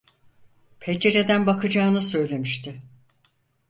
Pencereden 0.79 1.45
bakacağını 1.45 2.01
söylemişti. 2.01 2.81